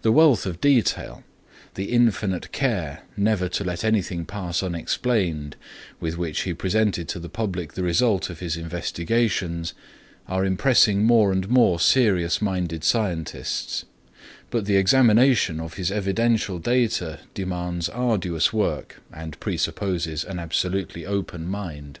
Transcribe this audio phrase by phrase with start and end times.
[0.00, 1.22] The wealth of detail,
[1.74, 5.56] the infinite care never to let anything pass unexplained,
[6.00, 9.74] with which he presented to the public the result of his investigations,
[10.26, 13.84] are impressing more and more serious minded scientists,
[14.48, 21.46] but the examination of his evidential data demands arduous work and presupposes an absolutely open
[21.46, 21.98] mind.